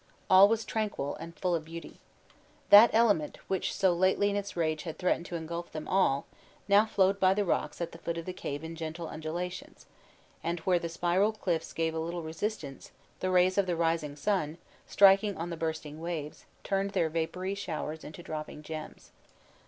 [0.31, 1.99] All was tranquil and full of beauty.
[2.71, 6.25] That element, which so lately in its rage had threatened to ingulf them all,
[6.67, 9.85] now flowed by the rocks at the foot of the cave in gentle undulations;
[10.43, 14.57] and where the spiral cliffs gave a little resistance, the rays of the rising sun,
[14.87, 19.11] striking on the bursting waves, turned their vapory showers into dropping gems.